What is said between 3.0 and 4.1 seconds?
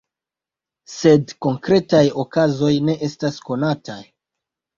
estas konataj.